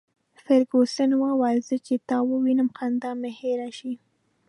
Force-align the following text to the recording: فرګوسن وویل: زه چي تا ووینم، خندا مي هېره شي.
فرګوسن 0.43 1.09
وویل: 1.17 1.59
زه 1.69 1.75
چي 1.85 1.95
تا 2.09 2.17
ووینم، 2.29 2.69
خندا 2.77 3.11
مي 3.21 3.31
هېره 3.39 3.69
شي. 3.77 3.93